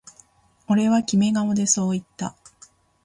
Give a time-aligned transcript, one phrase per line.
[0.65, 2.35] 僕はキメ顔でそう言った